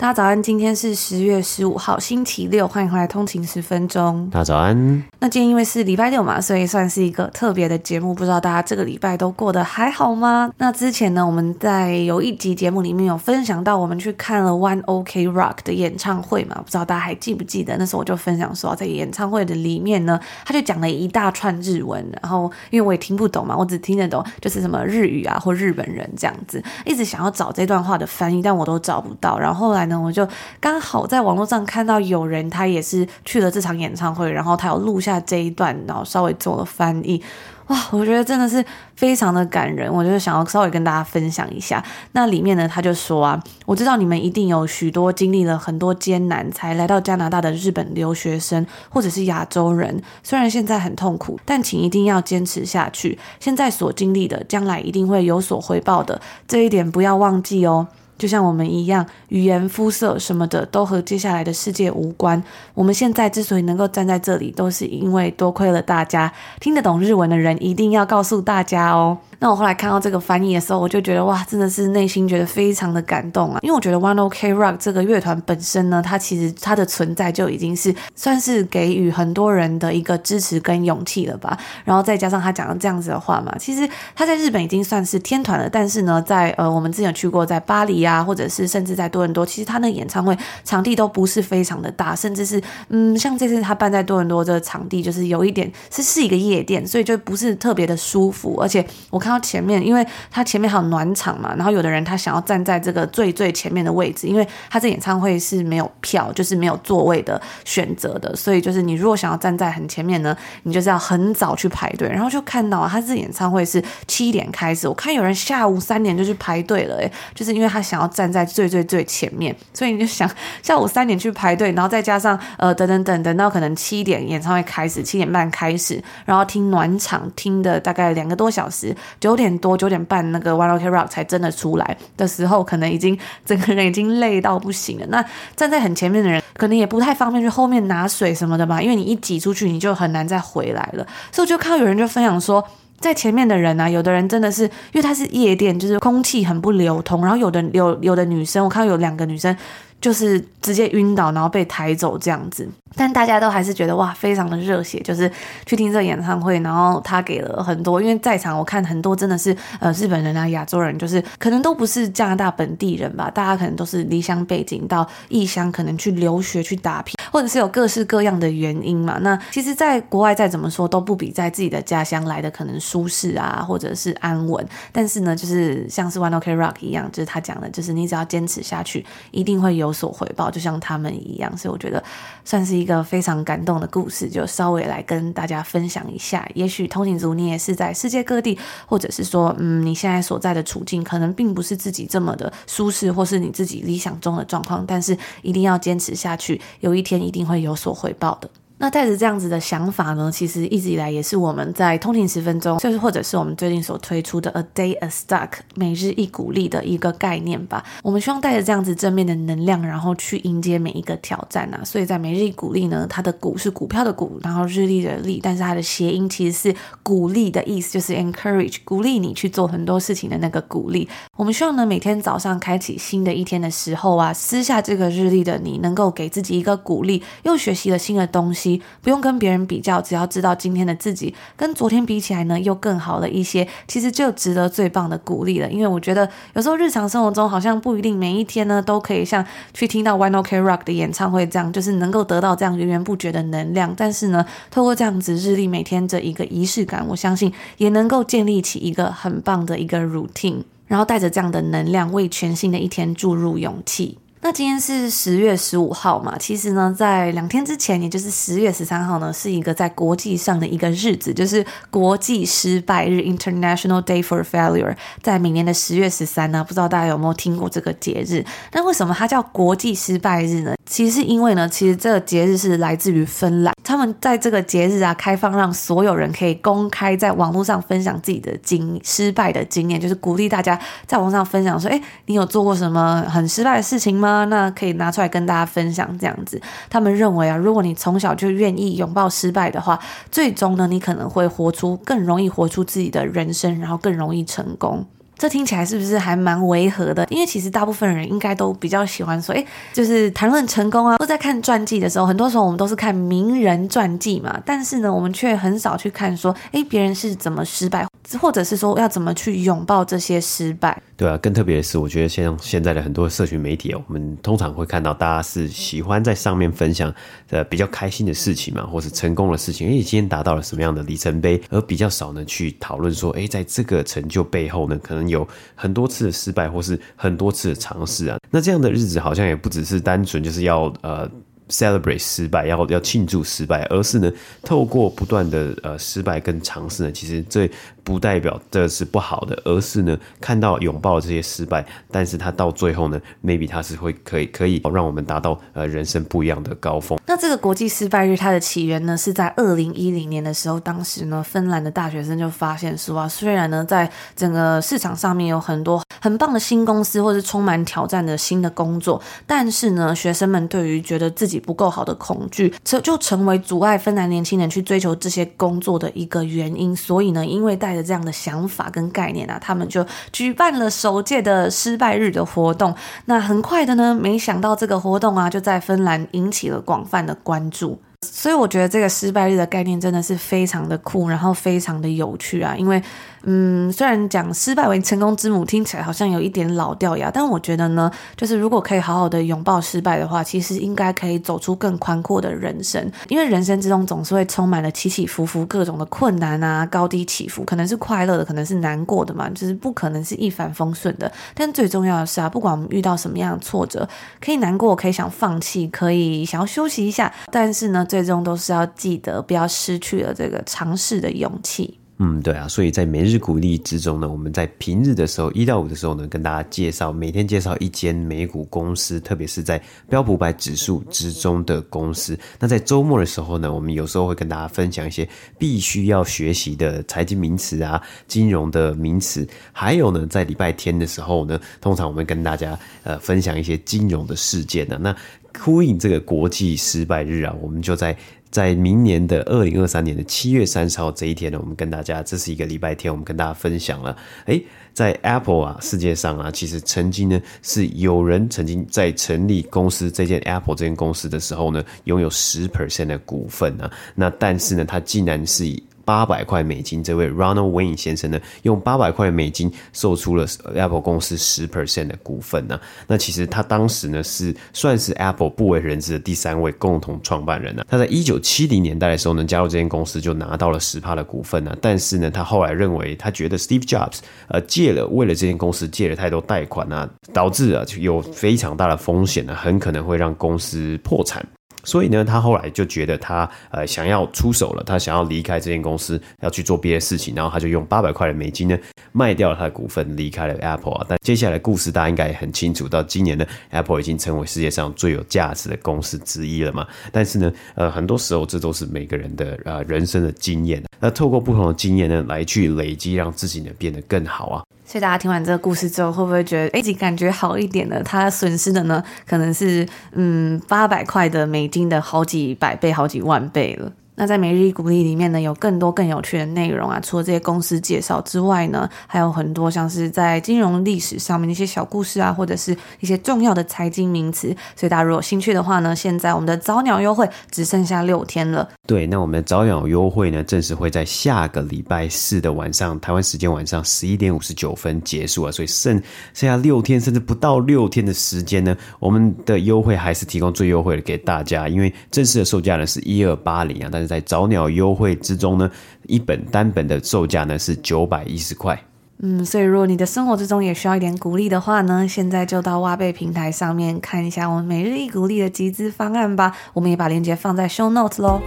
[0.00, 4.26] 大家早安，今天是十月十五号，星期六，欢迎回来通勤十分钟。
[4.30, 5.04] 大家早安。
[5.18, 8.14] 那今天因为是礼拜六嘛，所以算是一个特别的节目。
[8.14, 10.50] 不知道大家这个礼拜都过得还好吗？
[10.56, 17.76] 那之前呢，我们在有一集节目里面有分享到，我们去看了 One OK Rock 的演唱会嘛，不知道大家还记不记得？
[17.76, 29.38] 那时候我就分享说，在演唱会的里面呢，他就讲了一大串日文，然后因为我也听不懂嘛，我只听得懂就是什么日语啊或日本人这样子，一直想要找这段话的翻译，但我都找不到。
[29.38, 29.89] 然后后来。
[29.90, 30.26] 那我就
[30.58, 37.22] 刚好在网络上看到有人，他也是去了这场演唱会，然后他有录下这一段，然后稍微做了翻译。
[37.66, 38.64] 哇，我觉得真的是
[38.96, 41.80] 非常的感人，我就是想要稍微跟大家分享一下。
[42.10, 53.16] 那里面呢，他就说啊，我知道你们一定有许多经历了很多艰难才来到加拿大的日本留学生，或者是亚洲人，虽然现在很痛苦，但请一定要坚持下去。
[53.38, 57.86] 现在所经历的，将来一定会有所回报的，这一点不要忘记哦。
[58.20, 62.40] 就像我们一样，语言、肤色什么的都和接下来的世界无关。
[62.74, 66.30] 我们现在之所以能够站在这里，都是因为多亏了大家。
[66.60, 69.16] 听得懂日文的人一定要告诉大家哦。
[69.42, 73.58] 那我后来看到这个翻译的时候，我就觉得哇，真的是内心觉得非常的感动啊！
[73.62, 81.58] 因为我觉得 One OK Rock 这个乐团本身呢，它其实它的存在就已经是算是给予很多人的一个支持跟勇气了吧。
[81.86, 85.70] 然后再加上他讲的这样子的话嘛，其实他在日本已经算是天团了。
[85.70, 98.58] 但是呢，在呃我们之前有去过在巴黎啊，啊或者是甚至在多伦多，其实他那演唱会场地都不是非常的大，甚至是嗯，像这次他办在多伦多这个场地，就是有一点是是一个夜店，所以就不是特别的舒服。
[98.60, 99.30] 而且我看。
[99.30, 112.08] 到前面，因为他前面还有暖场嘛，然后有的人他想要站在这个最最前面的位置，因为他这演唱会是没有票，就是没有座位的选择的，所以就是你如果想要站在很前面呢，你就是要很早去排队。
[112.08, 120.28] 然后就看到，他这演唱会是七点开始，我看有人下午三点就去排队了，诶，就是因为他想要站在最最最前面，所以你就想
[120.62, 128.96] 下午三点去排队，然后再加上呃等等等等到可能七点演唱会开始，七点半开始，然后听暖场听的大概两个多小时。
[129.20, 135.06] 九点多九点半，那个 One Ok Rock 才真的出来的时候，可能已经整个人已经累到不行了。
[135.08, 135.24] 那
[135.54, 141.06] 站在很前面的人，可能也不太方便去后面拿水什么的吧，因为你一挤出去，你就很难再回来了。
[141.30, 142.66] 所以我就看到有人就分享说，
[143.00, 149.56] 在前面的人啊，有的人真的是因为他是夜店，就是空气很不流通，然后有的有有的女生，我看到有两个女生。
[150.00, 155.30] 就是直接晕倒，然后被抬走这样子，但大家都还是觉得哇，非常的热血，就是
[155.66, 169.18] 去听这个演唱会，然后他给了很多，因为在场我看很多真的是呃日本人啊、亚洲人，就是可能都不是加拿大本地人吧，大家可能都是离乡背景到异乡，可能去留学去打拼，或者是有各式各样的原因嘛。
[169.22, 174.64] 那其实，在国外再怎么说都不比在自己的家乡来的可能舒适啊，或者是安稳。
[174.92, 179.70] 但是呢，就是像是 One Ok Rock 一样，就是他讲的，就是你只要坚持下去，一定会。
[179.70, 182.02] 有所回报，就像他们一样，所以我觉得
[182.44, 186.48] 算是一个非常感动的故事，就稍微来跟大家分享一下。
[186.54, 198.48] 也许通勤族你也是在世界各地，或者是说，嗯，你现在所在的处境可能并不是自己这么的舒适，或是你自己理想中的状况，但是一定要坚持下去，有一天一定会有所回报的。
[198.80, 207.84] 那带着这样子的想法呢，其实一直以来也是我们在通勤十分钟，就是或者是我们最近所推出的 A Day a Stuck 每日一鼓励的一个概念吧。
[208.02, 211.84] 我们希望带着这样子正面的能量，然后去迎接每一个挑战啊。
[211.84, 221.06] 所以在每日一鼓励呢，它的股是股票的股，然后日历的历，但是它的谐音其实是鼓励的意思，就是 encourage 鼓励你去做很多事情的那个鼓励。
[221.36, 228.69] 我们希望呢，每天早上开启新的一天的时候啊，撕下这个日历的你，能够给自己一个鼓励，又学习了新的东西。
[229.00, 235.70] 不用跟别人比较，只要知道今天的自己跟昨天比起来呢，又更好了一些，其实就值得最棒的鼓励了。
[235.70, 243.94] 因为我觉得有时候日常生活中好像不一定每一天呢都可以像去听到 One Ok Rock 的演唱会这样，就是能够得到这样源源不绝的能量。
[243.96, 254.18] 但是呢，透过这样子日历每天的一个仪式感，我相信也能够建立起一个很棒的一个 routine，然后带着这样的能量，为全新的一天注入勇气。
[254.50, 256.34] 那今天是十月十五号嘛？
[256.36, 264.96] 其实呢，在两天之前，也就是十月十三号呢，是一个在国际上的一个日子，就是国际失败日 （International Day for Failure）。
[265.22, 268.44] 在每年的十月十三呢，不知道大家有没有听过这个节日？
[268.72, 270.74] 那为什么它叫国际失败日呢？
[270.84, 280.76] 其实是因为呢，其实这个节日是来自于芬兰，他们在这个节日啊，开放让所有人可以公开在网络上分享自己的经失败的经验，就是鼓励大家
[281.06, 284.39] 在网上分享说，诶，你有做过什么很失败的事情吗？
[284.46, 286.60] 那可以拿出来跟大家分享，这样子。
[286.88, 289.98] 他们认为啊，如果你从小就愿意拥抱失败的话，
[290.30, 295.06] 最终呢，你可能会活出更容易活出自己的人生，然后更容易成功。
[295.38, 297.26] 这听起来是不是还蛮违和的？
[297.30, 304.60] 因为其实大部分人应该都比较喜欢说，诶，就是谈论成功啊，或在看传记的时候，很多时候我们都是看名人传记嘛。
[304.66, 308.06] 但是呢，我们却很少去看说，诶，别人是怎么失败，
[308.40, 311.00] 或者是说要怎么去拥抱这些失败。
[311.16, 317.12] 对啊，更特别的是，我觉得像现在的很多社群媒体哦，我们通常会看到大家是喜欢在上面分享
[317.50, 328.38] 呃比较开心的事情嘛，或是成功的事情，诶，今天达到了什么样的里程碑，而比较少呢去讨论说，诶，在这个成就背后呢，可能有很多次的失败，或是很多次的尝试啊。
[328.50, 331.30] 那这样的日子好像也不只是单纯就是要呃。
[331.70, 334.30] Celebrate 失败，要要庆祝失败，而是呢，
[334.62, 337.70] 透过不断的呃失败跟尝试呢，其实这
[338.02, 347.18] 不代表这是不好的，而是呢，看到拥抱这些失败，但是它到最后呢，maybe 它是会可以可以让我们达到呃人生不一样的高峰。
[347.26, 366.96] 那这个国际失败日它的起源呢，是在二零一零年的时候，当时呢，芬兰的大学生就发现说啊，虽然呢，在整个市场上面有很多很棒的新公司，或是充满挑战的新的工作，但是呢，学生们对于觉得自己不够好的恐惧，这就成为阻碍芬兰年轻人去追求这些工作的一个原因。
[366.96, 372.92] 所以呢，因为带着这样的想法跟概念啊，他们就举办了首届的失败日的活动。
[373.26, 378.00] 那很快的呢，没想到这个活动啊，就在芬兰引起了广泛的关注。
[378.26, 382.76] 所以我觉得这个失败日的概念真的是非常的酷，然后非常的有趣啊！
[382.76, 383.02] 因为，
[383.44, 393.10] 嗯，虽然讲失败为成功之母听起来好像有一点老掉牙，但我觉得呢，就是如果可以好好的拥抱失败的话，其实应该可以走出更宽阔的人生。
[393.28, 401.32] 因为人生之中总是会充满了起起伏伏，各种的困难啊，高低起伏，可能是快乐的，可能是难过的嘛，就是不可能是一帆风顺的。
[401.54, 404.06] 但最重要的是啊，不管我们遇到什么样的挫折，
[404.42, 411.96] 可以难过，可以想放弃，可以想要休息一下，但是呢，最终都是要记得，不要失去了这个尝试的勇气。
[412.22, 422.38] 嗯，对啊，所以在每日鼓励之中呢，我们在平日的时候，一到五的时候呢，跟大家介绍，每天介绍一间美股公司，特别是在标普百指数之中的公司。
[422.58, 425.26] 那在周末的时候呢，我们有时候会跟大家分享一些
[425.56, 429.48] 必须要学习的财经名词啊、金融的名词。
[429.72, 434.98] 还有呢，在礼拜天的时候呢，通常我们跟大家呃分享一些金融的事件呢。
[435.00, 435.16] 那
[435.58, 438.16] 呼应这个国际失败日啊，我们就在。
[438.50, 444.16] 在明年的二零二三年的七月三十号这一天呢，我们跟大家，这是一个礼拜天，我们跟大家分享了，
[444.46, 444.60] 诶，
[444.92, 473.58] 在 Apple 啊世界上啊，其实曾经呢是有人曾经在成立公司这间 Apple 这间公司的时候呢，拥有十 percent 的股份啊，那但是呢，他竟然是以八百块美金，这位 Ronald Wayne 先生呢，用八百块美金售出了 Apple 公司十 percent 的股份呢、那其实他当时呢是算是 Apple 不为人知的第三位共同创办人呢、他在一九七零年代的时候呢，加入这间公司就拿到了十趴的股份呢、但是呢，他后来认为，他觉得
[473.58, 474.18] Steve Jobs
[474.48, 481.46] 呃借了为了这间公司借了太多贷款啊，导致啊有非常大的风险呢，很可能会让公司破产。
[481.84, 488.78] 所以呢，他后来就觉得他呃想要出手了，他想要离开这间公司，要去做别的事情，然后他就用八百块的美金呢
[489.12, 491.06] 卖掉了他的股份，离开了 Apple 啊。
[491.08, 496.86] 但接下来故事大家应该也很清楚，到今年呢，Apple 已经成为世界上最有价值的公司之一了嘛。
[497.12, 504.62] 但是呢，呃，很多时候这都是每个人的呃人生的经验，那透过不同的经验呢，来去累积，让自己呢变得更好啊。
[504.90, 508.02] 所以大家听完这个故事之后，会不会觉得哎，自己感觉好一点了？
[508.02, 513.92] 他损失的呢，可能是嗯八百块的美金的好几百倍、好几万倍了。
[514.20, 517.00] 那在每日一鼓励里面呢，有更多更有趣的内容啊！
[517.02, 524.54] 除了这些公司介绍之外呢，还有很多像是在金融历史上面的一些小故事啊，或者是一些重要的财经名词。
[524.76, 528.68] 所以大家如果有兴趣的话呢，现在我们的早鸟优惠只剩下六天了。
[528.86, 535.50] 对，那我们的早鸟优惠呢，正式会在下个礼拜四的晚上，台湾时间晚上十一点五十九分结束啊！
[535.50, 535.94] 所以剩
[536.34, 545.70] 剩下六天，甚至不到六天的时间呢，我们的优惠还是提供最优惠的给大家，因为正式的售价呢是一二八零啊，但是在早鸟优惠之中呢，
[546.08, 548.76] 一本单本的售价呢是九百一十块。
[549.22, 556.56] 嗯，所以如果你的生活之中也需要一点鼓励的话呢，现在就到挖贝平台上面看一下我们每日一鼓励的集资方案吧。
[556.72, 558.40] 我们也把链接放在 show notes 喽。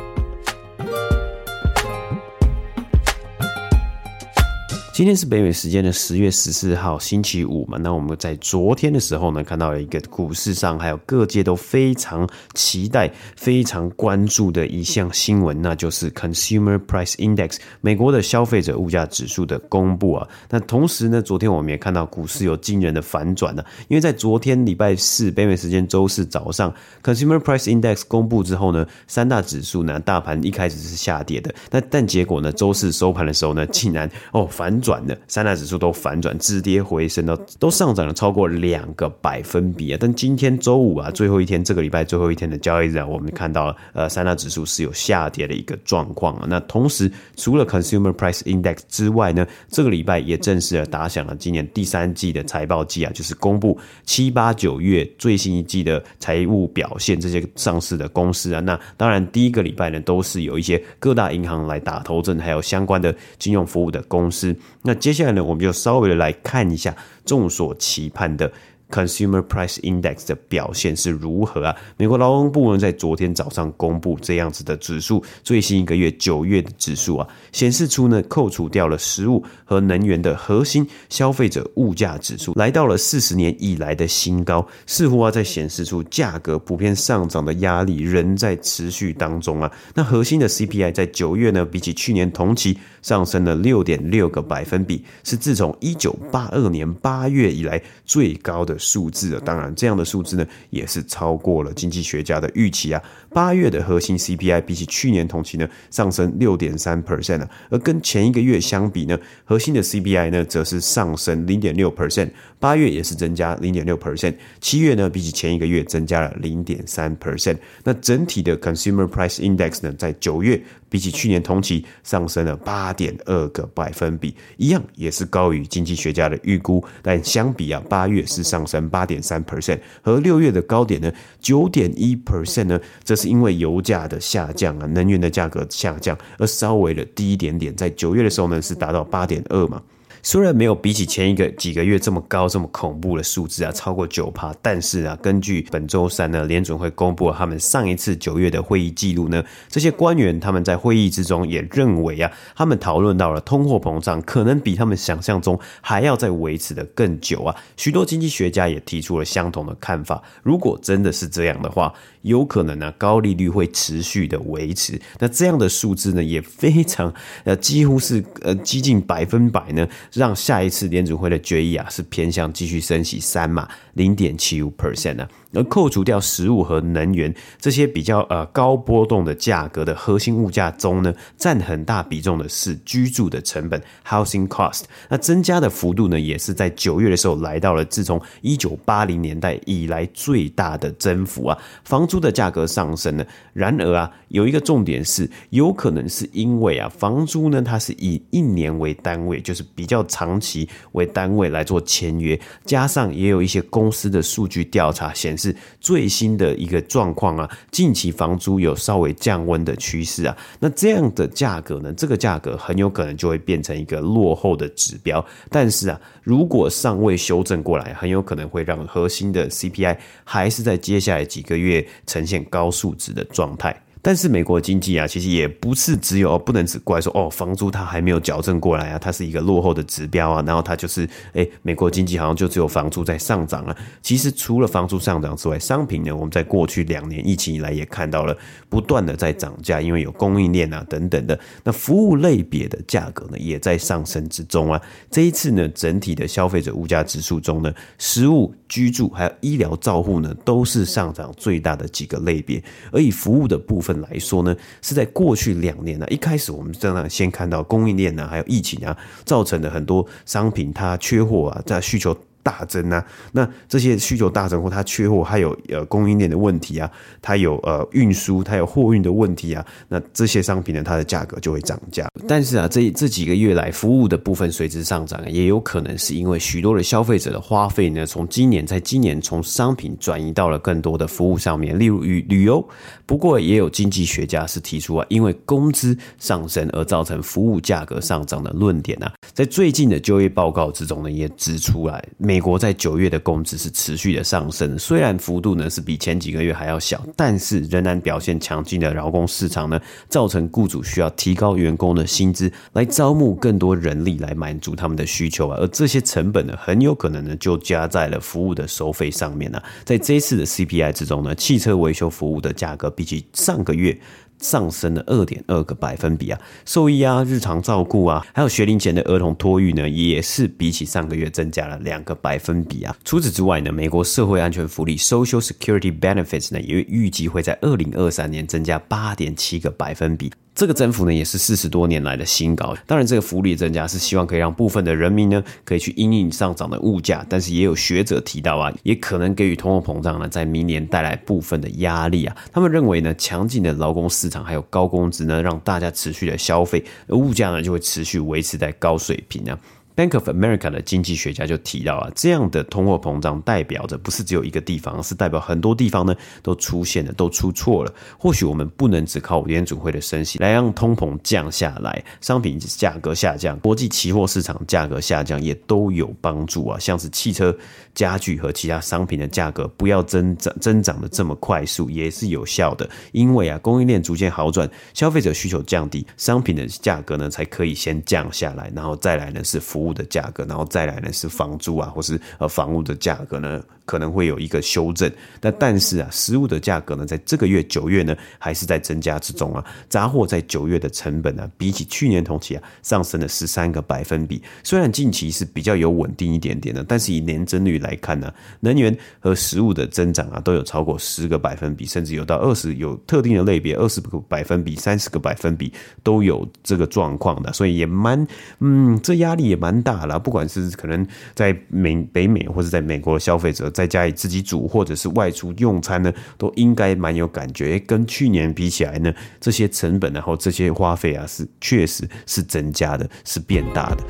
[4.94, 20.28] 今天是北美时间的十月十四号星期五嘛，那我们在昨天的时候呢，看到了一个股市上还有各界都非常期待、非常关注的一项新闻，那就是 Consumer Price Index 美国的消费者物价指数的公布啊。
[20.48, 26.72] 那同时呢，昨天我们也看到股市有惊人的反转呢，因为在昨天礼拜四北美时间周四早上
[27.02, 34.83] Consumer Price Index 公布之后呢，三大指数呢，大盘一开始是下跌的，那但结果呢，周四收盘的时候呢，竟然哦反。
[34.84, 39.98] 转的三大指数都反转，止跌回升到都上涨了超过两个百分比啊！
[40.00, 46.46] 但今天周五啊，最后一天，这个礼拜最后一天的交易日啊，我们看到呃三大指数是有下跌的一个状况啊。
[46.50, 58.60] 那同时，除了 Consumer Price Index 之外呢，这个礼拜也正式的打响了今年第三季的财报季啊，就是公布七八九月最新一季的财务表现，这些上市的公司啊。
[58.60, 64.56] 那当然，第一个礼拜呢，都是有一些各大银行来打头阵，还有相关的金融服务的公司。
[64.84, 68.52] 那接下来呢，我们就稍微的来看一下众所期盼的。
[68.92, 71.75] Consumer Price Index 的表现是如何啊？
[71.98, 89.72] 美国劳工部门在昨天早上公布这样子的指数，最新一个月九月的指数啊，显示出呢，扣除掉了食物和能源的核心消费者物价指数，来到了四十年以来的新高，似乎啊在显示出价格普遍上涨的压力仍在持续当中啊。
[89.96, 98.74] 那核心的 CPI 在九月呢，比起去年同期上升了六点六个百分比，是自从一九八二年八月以来最高的。
[98.93, 103.01] 数字啊，当然这样的数字呢，也是超过了经济学家的预期啊。
[103.29, 112.29] 八月的核心 CPI 比起去年同期呢，上升六点三 percent 啊，而跟前一个月相比呢，核心的 CPI 呢，则是上升零点六 percent，
[112.60, 117.57] 八月也是增加零点六 percent，七月呢，比起前一个月增加了零点三 percent。
[117.83, 128.84] 那整体的 Consumer Price Index 呢，在九月比起去年同期上升了八点二个百分比，一样也是高于经济学家的预估，但相比啊，八月是上升。
[128.90, 139.82] 八点三 percent，和六月的高点呢，九点一 percent 呢，这是因为油价的下降啊，能源的价格下降而稍微的低一点点，在九月的时候呢，是达到八点二嘛。
[140.25, 157.53] 虽然没有比起前一个几个月这么高、这么恐怖的数字啊，超过九趴，但是啊，根据本周三呢，联准会公布了他们上一次九月的会议记录呢，这些官员他们在会议之中也认为啊，他们讨论到了通货膨胀可能比他们想象中还要再维持得更久啊。
[157.75, 164.98] 许多经济学家也提出了相同的看法，如果真的是这样的话，有可能呢，高利率会持续的维持。
[165.20, 167.13] 那这样的数字呢，也非常
[167.44, 169.86] 呃，几乎是呃，接近百分百呢。
[170.13, 175.27] 让下一次联储会的决议啊，是偏向继续升息三码零点七五 percent 呢。
[175.53, 184.83] 而扣除掉食物和能源这些比较呃高波动的价格的核心物价中呢，占很大比重的是居住的成本 （housing cost）。
[185.10, 191.57] 那增加的幅度呢，也是在九月的时候来到了自从一九八零年代以来最大的增幅啊。
[191.83, 205.43] 房租的价格上升呢，然而啊，有一个重点是，有可能是因为啊，房租呢它是以一年为单位，就是比较长期为单位来做签约，加上也有一些公司的数据调查显示。
[205.44, 215.24] 是最新的一个状况啊，近期房租有稍微降温的趋势啊，那这样的价格呢，这个价格很有可能就会变成一个落后的指标。
[215.50, 223.76] 但是啊，如果尚未修正过来，很有可能会让核心的 CPI 还是在接下来几个月呈现高数值的状态。
[224.05, 233.74] 但是美国经济啊，其实也不是只有不能只怪说哦，房租它还没有矫正过来啊，它是一个落后的指标啊，然后它就是诶，美国经济好像就只有房租在上涨啊。
[234.01, 241.39] 其实除了房租上涨之外，商品呢，我们在过去两年疫情以来也看到了不断的在涨价，因为有供应链啊等等的。
[241.63, 244.81] 那服务类别的价格呢，也在上升之中啊。
[245.10, 253.93] 这一次呢，整体的消费者物价指数中呢，食物、居住还有医疗照护呢，都是上涨最大的几个类别，而以服务的部分。
[254.02, 258.96] 来说呢，是在过去两年呢，一开始我们正在先看到供应链呢，还有疫情啊，
[259.26, 263.04] 造成的很多商品它缺货啊，在需求大增啊。
[263.32, 272.08] 那这些需求大增或它缺货，它有呃供应链的问题啊，它有呃运输，它有货运的问题啊，那这些商品呢，它的价格就会涨价。
[272.28, 282.68] 但是啊，这这几个月来，服务的部分随之上涨，也有可能是因为许多的消费者的花费呢，从今年在今年从商品转移到了更多的服务上面，例如与旅游。
[283.06, 313.96] 不过也有经济学家是提出啊，因为工资上升而造成服务价格上涨的论点啊，在最近的就业报告之中呢，也指出来，美国在九月的工资是持续的上升，虽然幅度呢是比前几个月还要小，但是仍然表现强劲的劳工市场呢，造成雇主需要提高员工的薪资来招募更多人力来满足他们的需求啊，而这些成本呢，很有可能呢就加在了服务的收费上面呢，在这一次的 CPI 之中呢，汽车维修服务的价格比起上个月。
[314.40, 322.96] 上升了二点二个百分比啊，兽医啊、日常照顾啊，还有学龄前的儿童托育呢，也是比起上个月增加了两个百分比啊。
[323.04, 330.32] 除此之外呢，美国社会安全福利 （Social Security Benefits） 呢，也预计会在二零二三年增加八点七个百分比。
[330.56, 332.78] 这个增幅呢，也是四十多年来的新高。
[332.86, 337.25] 当然，这个福利增加是希望可以让部分的人民呢，可以去因应上涨的物价。
[337.28, 342.38] 但是，也有学者提到啊，也可能给予通货膨胀呢，在明年带来部分的压力啊。
[342.52, 349.60] 他们认为呢，强劲的劳工市场还有高工资呢，让大家持续的消费，物价呢，就会持续维持在高水平啊。
[349.96, 357.94] Bank of America 的经济学家就提到啊，这样的通货膨胀代表着不是只有一个地方，是代表很多地方呢都出现了，都出错了。
[358.18, 366.80] 或许我们不能只靠联储会的升息来让通膨降下来，商品价格下降，国际期货市场价格下降也都有帮助啊。
[366.80, 367.56] 像是汽车、
[367.94, 372.90] 家具和其他商品的价格不要增长增长的这么快速，也是有效的。
[373.12, 385.12] 因为啊，供应链逐渐好转，消费者需求降低，商品的价格呢才可以先降下来，然后再来呢是服物的价格，然后再来呢是房租啊，或是呃房屋的价格呢，可能会有一个修正。
[385.40, 389.63] 但但是啊，食物的价格呢，在这个月九月呢，还是在增加之中啊。
[389.90, 394.42] 杂货在九月的成本呢，比起去年同期啊，上升了十三个百分比。
[394.63, 405.72] 虽然近期是比较有稳定一点点的，但是以年增率来看呢，能源和食物的增长啊，都有超过十个百分比，甚至有到二十，有特定的类别二十个百分比、三十个百分比
[406.04, 407.52] 都有这个状况的。
[407.54, 408.25] 所以也蛮，
[408.60, 410.18] 嗯，这压力也蛮大了。
[410.20, 417.77] 不管是可能在美北美或者在美国的消费者在家里自己煮，或者是外出用餐呢，都应该蛮有感觉。
[417.80, 424.03] 跟去年比起来呢，这些成本然后这些花费啊，是确实是增加的，是变大的。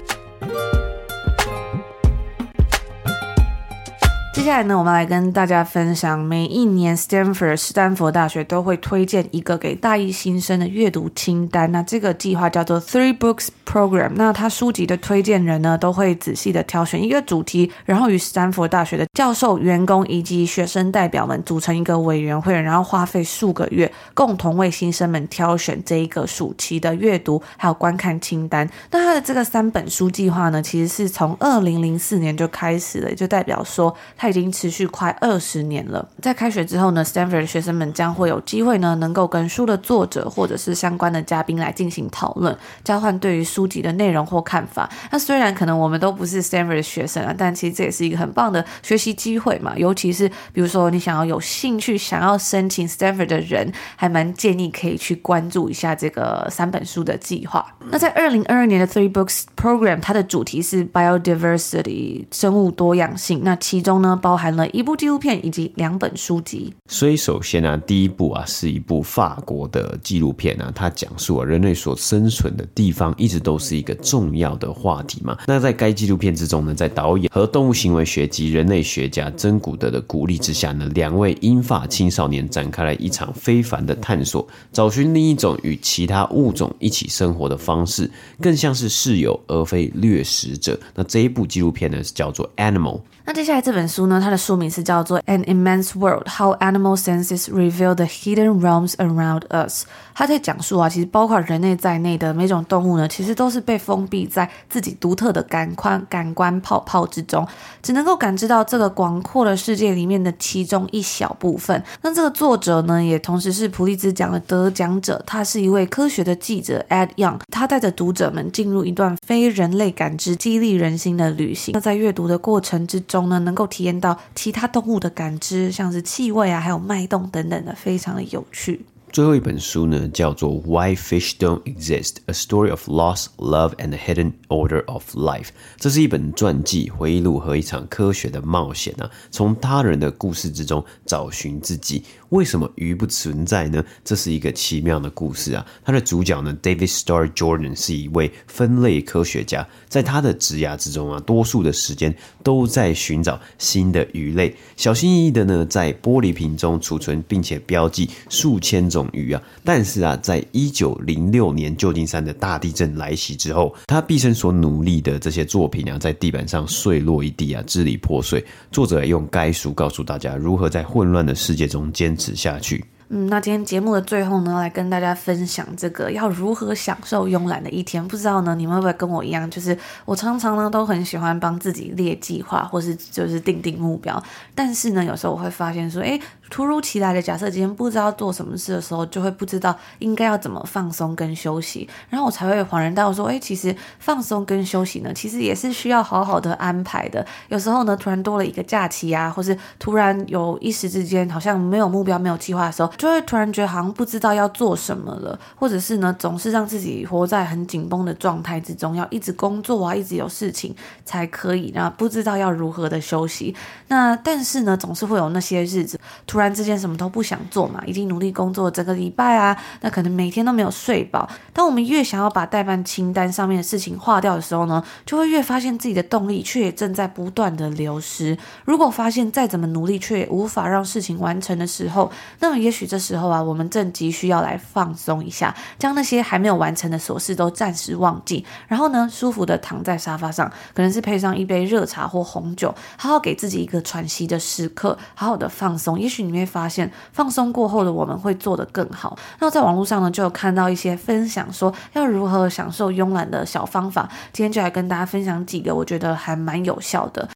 [4.43, 11.71] 接下来呢，我们来跟大家分享，每一年 Stanford 史丹佛大学都会推荐一个给大一新生的阅读清单。
[11.71, 14.11] 那这个计划叫做 Three Books Program。
[14.15, 28.69] 那他书籍的推荐人呢，都会仔细的挑选一个主题，然后与斯丹佛大学的教授、员工以及学生代表们组成一个委员会，然后花费数个月，共同为新生们挑选这一个暑期的阅读还有观看清单。
[28.91, 33.95] 那他的这个三本书计划呢，其实是从二零零四年就开始了，就代表说。
[34.17, 36.07] 它已经持续快二十年了。
[36.21, 44.89] 在开学之后呢，Stanford 的学生们将会有机会呢，能够跟书的作者或者是相关的嘉宾来进行讨论，交换对于书籍的内容或看法。
[45.11, 49.73] 那虽然可能我们都不是 Stanford 的学生啊，但其实这也是一个很棒的学习机会嘛。
[49.77, 57.65] 尤其是比如说你想要有兴趣想要申请 Stanford 的人，还蛮建议可以去关注一下这个三本书的计划。
[57.89, 63.41] 那在二零二二年的 Three Books Program，它的主题是 Biodiversity 生物多样性。
[63.43, 66.73] 那其中呢，包含了一部纪录片以及两本书籍。
[66.87, 75.37] 所以，首先呢、第一部啊是一部法国的纪录片啊，它讲述了人类所生存的地方一直都是一个重要的话题嘛。
[75.45, 88.09] 那在该纪录片之中呢，在导演和动物行为学及人类学家珍古德的鼓励之下呢，两位英法青少年展开了一场非凡的探索，找寻另一种与其他物种一起生活的方式，
[88.39, 90.79] 更像是室友而非掠食者。
[90.95, 92.99] 那这一部纪录片呢，是叫做《Animal》。
[93.25, 99.83] 那接下来这本书呢，它的书名是叫做《An Immense World: How Animal Senses Reveal the Hidden Realms Around Us》。
[100.13, 107.47] 它在讲述啊，其实包括人类在内的每种动物呢，其实都是被封闭在自己独特的感官感官泡泡之中，
[107.81, 111.81] 只能够感知到这个广阔的世界里面的其中一小部分。
[112.01, 121.71] 那这个作者呢，也同时是普利兹奖的得奖者，他是一位科学的记者 Ed Young，他带着读者们进入一段非人类感知、激励人心的旅行。
[121.73, 128.83] 那在阅读的过程之中，中呢，能够体验到其他动物的感知，像是气味啊，还有脉动等等的，非常的有趣。
[129.11, 135.43] 最后一本书呢，叫做《Why Fish Don't Exist: A Story of Loss, Love, and the Hidden Order of Life》。
[135.77, 139.11] 这是一本传记、回忆录和一场科学的冒险啊！
[139.29, 142.03] 从他人的故事之中找寻自己。
[142.33, 143.83] 为什么鱼不存在呢？
[144.03, 145.63] 这是一个奇妙的故事啊！
[145.85, 159.39] 它的主角呢，David Starr Jordan 是一位分类科学家，在他的职涯之中啊，多数的时间都在寻找新的鱼类，小心翼翼的呢，在玻璃瓶中储存，并且标记数千种鱼啊！
[159.63, 168.43] 但是啊，在一九零六年旧金山的大地震来袭之后，他毕生所努力的这些作品啊，在地板上碎落一地啊，支离破碎。
[168.71, 172.22] 作者用该书告诉大家如何在混乱的世界中坚持。
[172.23, 172.85] 持下去。
[173.09, 178.05] 嗯，那今天节目的最后呢，来跟大家分享这个要如何享受慵懒的一天。
[178.07, 184.23] 不知道呢，你们会不会跟我一样，就是我常常呢都很喜欢帮自己列计划，或是就是定定目标。
[184.55, 186.19] 但是呢，有时候我会发现说，哎，
[186.53, 191.89] 突如其来的假设，今天不知道做什么事的时候，就会不知道应该要怎么放松跟休息。
[192.11, 197.25] 然后我才会恍然大悟说，诶，其实放松跟休息呢，其实也是需要好好的安排的。
[197.47, 202.93] 有时候呢，突然多了一个假期啊，或是突然有一时之间好像没有目标、没有计划的时候。
[202.99, 213.55] 就会突然觉得好像不知道要做什么了，或者是呢，总是让自己活在很紧绷的状态之中，要一直工作啊，一直有事情才可以，那不知道要如何的休息。
[213.87, 221.29] 那但是呢，总是会有那些日子，突然之间什么都不想做嘛，已经努力工作整个礼拜啊，那可能每天都没有睡饱。
[221.51, 228.37] 当我们越想要把待办清单上面的事情划掉的时候呢，就会越发现自己的动力却也正在不断的流失。
[228.63, 232.87] 如果发现再怎么努力却也无法让事情完成的时候，那么也许。
[232.93, 245.99] 这时候啊，我们正急需要来放松一下，将那些还没有完成的琐事都暂时忘记，然后呢，舒服的躺在沙发上，可能是配上一杯热茶或红酒，好好给自己一个喘息的时刻，好好的放松。
[245.99, 249.17] 也许你你会发现，放松过后的我们会做得更好。
[249.39, 257.29] 那在网络上呢，就有看到一些分享说要如何享受慵懒的小方法，今天就来跟大家分享几个，我觉得还蛮有效的。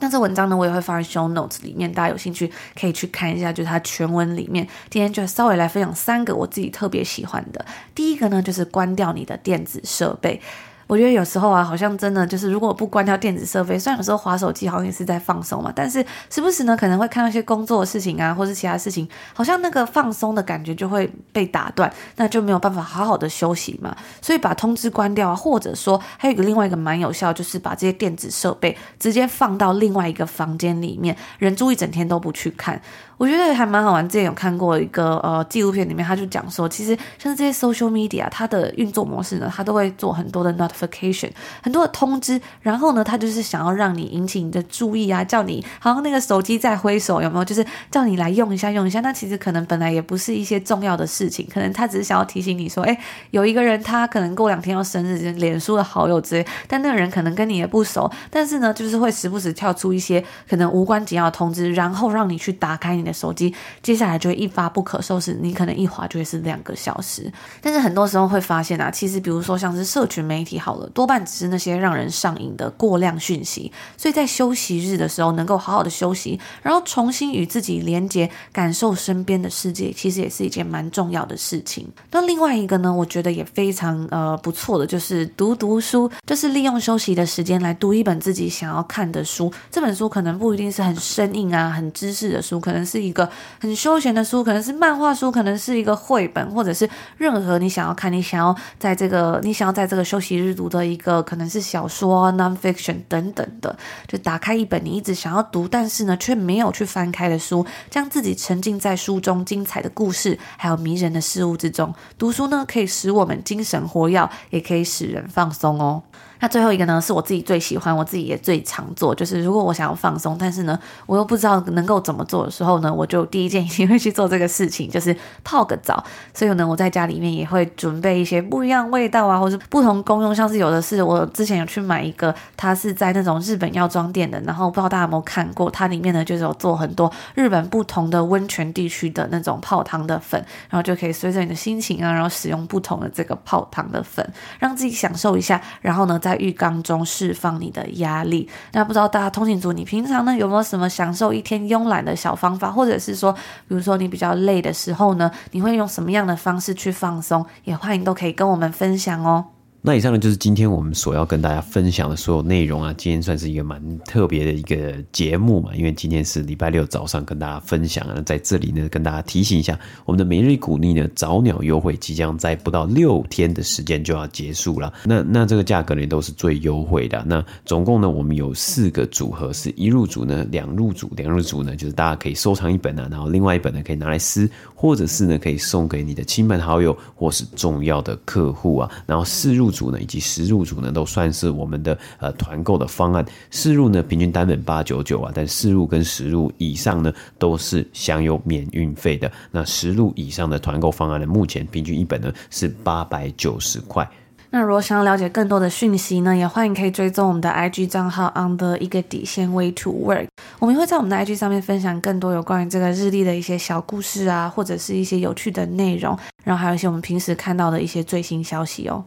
[0.00, 4.66] 那这文章呢，我也会放在 show notes 里面，大家有兴趣可以去看一下，就是它全文里面。
[4.90, 7.64] 今天就稍微来分享三个我自己特别喜欢的。
[7.94, 10.40] 第一个呢，就是关掉你的电子设备。
[10.86, 23.96] 我觉得有时候啊，好像真的就是，如果不关掉电子设备，虽然有时候滑手机好像也是在放松嘛，但是时不时呢，可能会看到一些工作的事情啊，或是其他事情，好像那个放松的感觉就会被打断，那就没有办法好好的休息嘛。
[24.20, 32.80] 所以把通知关掉啊，或者说还有一个另外一个蛮有效，就是把这些电子设备直接放到另外一个房间里面，人住一整天都不去看。
[33.16, 34.06] 我觉得还蛮好玩。
[34.08, 41.30] 之前有看过一个呃纪录片，里面他就讲说，其实像这些 social media，它的运作模式呢，它都会做很多的 notification，
[41.62, 42.40] 很多的通知。
[42.60, 47.44] 然后呢，它就是想要让你引起你的注意啊，叫你好像那个手机在挥手，有没有？
[47.44, 49.00] 就是叫你来用一下，用一下。
[49.00, 52.98] 那其实可能本来也不是一些重要的事情，可能他只是想要提醒你说，哎，
[53.30, 65.32] 有一个人他可能过两天要生日，脸书的好友之类，但那个人可能跟你也不熟，但是呢，就是会时不时跳出一些可能无关紧要的通知，然后让你去打开你的 手机，接下来就会一发不可收拾。
[65.40, 67.32] 你可能一滑就会是两个小时。
[67.62, 73.72] 但是很多时候会发现啊，其实比如说像是社群媒体好了，多半只是那些让人上瘾的过量讯息。
[73.96, 81.86] 所以在休息日的时候，能够好好的休息，然后重新与自己连接，感受身边的世界，其实也是一件蛮重要的事情。
[82.10, 89.52] 那另外一个呢，我觉得也非常呃不错的，就是读读书，就是利用休息的时间来读一本自己想要看的书。
[89.70, 92.84] 这本书可能不一定是很生硬啊、很知识的书，可能。
[92.94, 93.28] 是一个
[93.60, 103.76] 很休闲的书，可能是漫画书，可能是一个绘本，或者是任何你想要看、你想要在这个、你想要在这个休息日读的一个，可能是小说、nonfiction 等等的，
[104.06, 111.92] 就打开一本你一直想要读，但是呢却没有去翻开的书，将自己沉浸在书中精彩的故事还有迷人的事物之中。
[112.16, 116.04] 读书呢可以使我们精神活跃，也可以使人放松哦。
[116.40, 126.04] 那最后一个呢，是我自己最喜欢，我自己也最常做，就是如果我想要放松，但是呢，我又不知道能够怎么做的时候呢，我就第一件一定会去做这个事情，就是泡个澡。
[126.34, 146.33] 所以呢，我在家里面也会准备一些不一样味道啊，或者不同功用，像是有的是我之前有去买一个，它是在那种日本药妆店的，然后不知道大家有没有看过，它里面呢就是有做很多日本不同的温泉地区的那种泡汤的粉，然后就可以随着你的心情啊，然后使用不同的这个泡汤的粉，让自己享受一下，然后呢再。
[146.36, 148.48] 浴缸中释放你的压力。
[148.72, 152.70] 那不知道大家通勤族，你平常呢有没有什么享受一天慵懒的小方法？
[152.70, 157.44] 或者是说，比如说你比较累的时候呢，你会用什么样的方式去放松？
[157.64, 159.53] 也欢迎都可以跟我们分享哦。
[159.86, 162.94] 那以上呢，就是今天我们所要跟大家分享的所有内容啊。
[162.96, 174.90] 今天算是一个蛮特别的一个节目嘛，因为今天是礼拜六早上跟大家分享啊，在这里呢跟大家提醒一下，我们的每日股逆呢早鸟优惠即将在不到六天的时间就要结束了。
[175.04, 177.22] 那那这个价格呢都是最优惠的。
[177.26, 184.48] 那总共呢我们有四个组合，是一入组呢两入组，两入组呢就是大家可以收藏一本啊，然后另外一本呢可以拿来撕，
[184.84, 189.64] 或者是呢可以送给你的亲朋好友或是重要的客户啊，然后四入。
[189.74, 193.24] 组呢，以及十入组呢，都算是我们的呃团购的方案。
[193.50, 199.32] 四入呢，平均单本八九九啊，但四入跟十入以上呢，都是享有免运费的。
[199.50, 204.08] 那十入以上的团购方案呢，目前平均一本呢是八百九十块。
[204.54, 210.28] 那如果想要了解更多的讯息呢，也欢迎可以追踪我们的 IG 账号 under 一个底线 way to work。
[210.60, 219.02] 我们会在我们的 IG 上面分享更多有关于这个日历的一些小故事啊，或者是一些有趣的内容，然后还有一些我们平时看到的一些最新消息哦。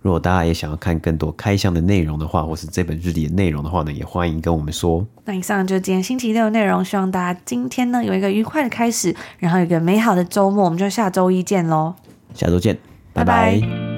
[0.00, 5.06] 如果大家也想要看更多开箱的内容的话，或是这本日历的内容的话呢，也欢迎跟我们说。
[5.26, 11.94] 那以上就是今天星期六的内容，希望大家今天呢有一个愉快的开始，然后有一个美好的周末，我们就下周一见喽。
[12.32, 12.78] 下周见，
[13.12, 13.60] 拜拜。
[13.60, 13.95] 拜拜。